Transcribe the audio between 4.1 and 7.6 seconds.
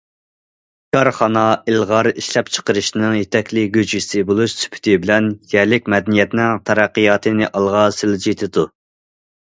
بولۇش سۈپىتى بىلەن يەرلىك مەدەنىيەتنىڭ تەرەققىياتىنى